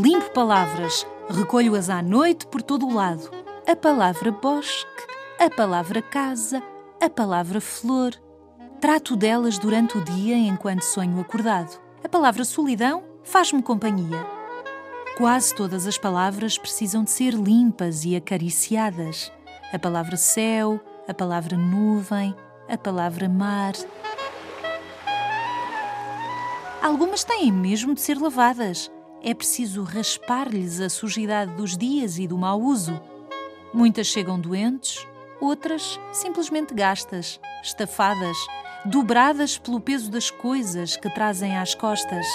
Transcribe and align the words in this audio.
limpo 0.00 0.30
palavras, 0.30 1.06
recolho-as 1.28 1.90
à 1.90 2.00
noite 2.00 2.46
por 2.46 2.62
todo 2.62 2.86
o 2.86 2.94
lado. 2.94 3.30
A 3.66 3.76
palavra 3.76 4.32
bosque, 4.32 4.88
a 5.38 5.50
palavra 5.50 6.00
casa, 6.00 6.62
a 6.98 7.10
palavra 7.10 7.60
flor. 7.60 8.14
Trato 8.80 9.14
delas 9.14 9.58
durante 9.58 9.98
o 9.98 10.00
dia 10.02 10.36
enquanto 10.36 10.82
sonho 10.82 11.20
acordado. 11.20 11.78
A 12.02 12.08
palavra 12.08 12.44
solidão 12.44 13.02
faz-me 13.22 13.62
companhia. 13.62 14.26
Quase 15.18 15.54
todas 15.54 15.86
as 15.86 15.98
palavras 15.98 16.56
precisam 16.56 17.04
de 17.04 17.10
ser 17.10 17.34
limpas 17.34 18.06
e 18.06 18.16
acariciadas. 18.16 19.30
A 19.70 19.78
palavra 19.78 20.16
céu, 20.16 20.80
a 21.06 21.12
palavra 21.12 21.58
nuvem, 21.58 22.34
a 22.66 22.78
palavra 22.78 23.28
mar. 23.28 23.74
Algumas 26.82 27.22
têm 27.22 27.52
mesmo 27.52 27.94
de 27.94 28.00
ser 28.00 28.18
lavadas. 28.18 28.90
É 29.22 29.34
preciso 29.34 29.82
raspar-lhes 29.82 30.80
a 30.80 30.88
sujidade 30.88 31.52
dos 31.54 31.76
dias 31.76 32.18
e 32.18 32.26
do 32.26 32.38
mau 32.38 32.58
uso. 32.58 32.98
Muitas 33.72 34.06
chegam 34.06 34.40
doentes, 34.40 35.06
outras 35.38 36.00
simplesmente 36.10 36.72
gastas, 36.72 37.38
estafadas, 37.62 38.36
dobradas 38.86 39.58
pelo 39.58 39.78
peso 39.78 40.10
das 40.10 40.30
coisas 40.30 40.96
que 40.96 41.10
trazem 41.10 41.58
às 41.58 41.74
costas. 41.74 42.26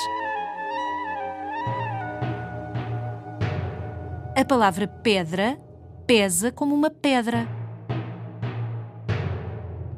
A 4.35 4.45
palavra 4.47 4.87
pedra 4.87 5.59
pesa 6.05 6.51
como 6.51 6.75
uma 6.75 6.91
pedra. 6.91 7.47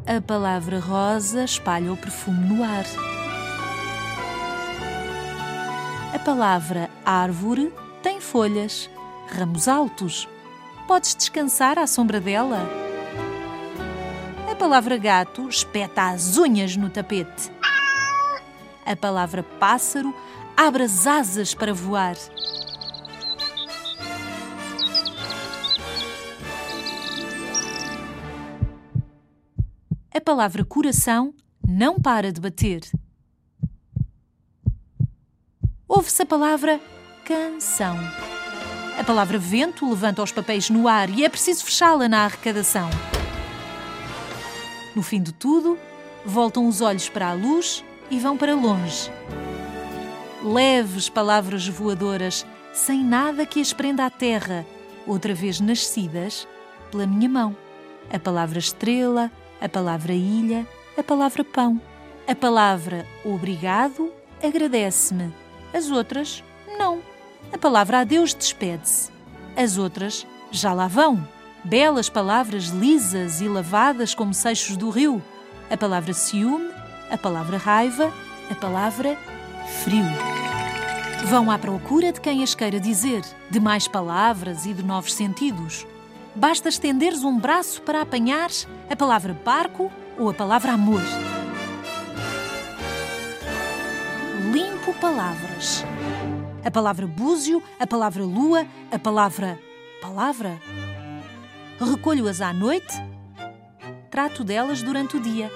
A 0.06 0.22
palavra 0.22 0.80
rosa 0.80 1.44
espalha 1.44 1.92
o 1.92 1.98
perfume 1.98 2.48
no 2.48 2.64
ar. 2.64 2.86
Palavra 6.28 6.90
árvore 7.06 7.74
tem 8.04 8.20
folhas, 8.20 8.90
ramos 9.30 9.66
altos. 9.66 10.28
Podes 10.86 11.16
descansar 11.16 11.80
à 11.80 11.88
sombra 11.88 12.20
dela. 12.20 12.68
A 14.52 14.54
palavra 14.54 14.98
gato 14.98 15.48
espeta 15.48 16.10
as 16.10 16.38
unhas 16.38 16.76
no 16.76 16.90
tapete. 16.90 17.50
A 18.86 18.94
palavra 18.94 19.42
pássaro 19.42 20.14
abre 20.58 20.84
as 20.84 21.08
asas 21.08 21.54
para 21.54 21.74
voar. 21.74 22.18
A 30.14 30.20
palavra 30.20 30.66
coração 30.66 31.34
não 31.66 31.98
para 31.98 32.34
de 32.34 32.42
bater 32.42 32.82
ouve-se 35.88 36.22
a 36.22 36.26
palavra 36.26 36.82
canção. 37.24 37.98
A 39.00 39.04
palavra 39.04 39.38
vento 39.38 39.88
levanta 39.90 40.22
os 40.22 40.32
papéis 40.32 40.70
no 40.70 40.88
ar 40.88 41.10
e 41.10 41.24
é 41.24 41.30
preciso 41.30 41.64
fechá-la 41.64 42.10
na 42.10 42.26
arrecadação. 42.26 42.90
No 44.96 45.02
fim 45.02 45.22
de 45.22 45.32
tudo, 45.32 45.78
voltam 46.26 46.68
os 46.68 46.82
olhos 46.82 47.08
para 47.08 47.30
a 47.30 47.34
luz 47.34 47.86
e 48.10 48.20
vão 48.20 48.36
para 48.36 48.56
longe. 48.56 49.12
Leves 50.44 51.10
palavras 51.10 51.68
voadoras, 51.68 52.46
sem 52.74 53.04
nada 53.04 53.46
que 53.46 53.62
as 53.62 53.72
prenda 53.72 54.06
à 54.06 54.10
terra, 54.10 54.66
outra 55.06 55.34
vez 55.34 55.60
nascidas 55.60 56.48
pela 56.92 57.06
minha 57.06 57.30
mão. 57.30 57.56
A 58.12 58.20
palavra 58.20 58.60
estrela, 58.60 59.32
a 59.62 59.70
palavra 59.70 60.14
ilha, 60.14 60.68
a 60.98 61.04
palavra 61.04 61.44
pão. 61.44 61.80
A 62.28 62.36
palavra 62.36 63.06
obrigado 63.24 64.12
agradece-me 64.44 65.47
as 65.74 65.92
outras, 65.92 66.44
não. 66.78 67.00
A 67.52 67.58
palavra 67.58 68.00
adeus 68.00 68.34
despede-se. 68.34 69.12
As 69.56 69.78
outras 69.78 70.26
já 70.52 70.74
lá 70.74 70.88
vão. 70.88 71.28
Belas 71.64 72.10
palavras 72.10 72.66
lisas 72.66 73.42
e 73.42 73.48
lavadas 73.48 74.14
como 74.14 74.34
seixos 74.34 74.78
do 74.78 74.90
rio. 74.90 75.22
A 75.70 75.76
palavra 75.76 76.14
ciúme, 76.14 76.70
a 77.10 77.18
palavra 77.18 77.58
raiva, 77.58 78.14
a 78.50 78.56
palavra 78.56 79.18
frio. 79.84 80.06
Vão 81.26 81.52
à 81.52 81.58
procura 81.58 82.12
de 82.12 82.22
quem 82.22 82.44
as 82.44 82.56
queira 82.56 82.80
dizer, 82.80 83.22
de 83.50 83.60
mais 83.60 83.88
palavras 83.88 84.66
e 84.66 84.74
de 84.74 84.84
novos 84.84 85.14
sentidos. 85.14 85.86
Basta 86.36 86.70
estenderes 86.70 87.24
um 87.24 87.38
braço 87.38 87.82
para 87.82 88.02
apanhares 88.02 88.68
a 88.90 88.96
palavra 88.96 89.34
barco 89.34 89.92
ou 90.18 90.30
a 90.30 90.34
palavra 90.34 90.74
amor. 90.74 91.02
Palavras. 94.98 95.84
A 96.64 96.72
palavra 96.72 97.08
búzio, 97.08 97.64
a 97.80 97.88
palavra 97.88 98.24
lua, 98.24 98.66
a 98.92 99.00
palavra 99.00 99.60
palavra. 100.02 100.60
Recolho-as 101.80 102.42
à 102.42 102.54
noite, 102.54 102.94
trato 104.10 104.44
delas 104.44 104.82
durante 104.82 105.18
o 105.18 105.20
dia. 105.20 105.52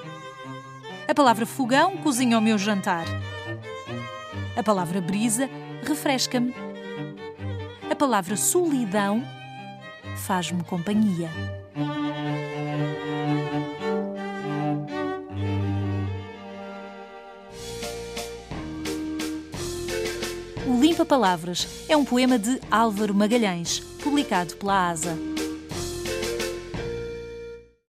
A 1.07 1.13
palavra 1.13 1.45
fogão 1.45 1.97
cozinha 1.97 2.37
o 2.37 2.41
meu 2.41 2.57
jantar. 2.57 3.05
A 4.55 4.63
palavra 4.63 5.01
brisa 5.01 5.49
refresca-me. 5.83 6.53
A 7.89 7.95
palavra 7.95 8.35
solidão 8.35 9.23
faz-me 10.17 10.63
companhia. 10.63 11.29
Limpa 20.81 21.05
Palavras 21.05 21.67
é 21.87 21.95
um 21.95 22.03
poema 22.03 22.39
de 22.39 22.59
Álvaro 22.71 23.13
Magalhães, 23.13 23.81
publicado 24.01 24.55
pela 24.55 24.89
ASA. 24.89 25.30